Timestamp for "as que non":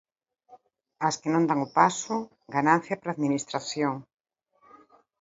1.07-1.47